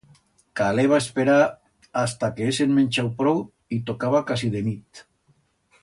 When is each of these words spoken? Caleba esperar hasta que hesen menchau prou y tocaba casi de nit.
Caleba 0.53 0.97
esperar 1.01 1.41
hasta 2.03 2.29
que 2.39 2.47
hesen 2.49 2.73
menchau 2.79 3.13
prou 3.21 3.45
y 3.79 3.81
tocaba 3.91 4.23
casi 4.33 4.51
de 4.57 4.65
nit. 4.73 5.07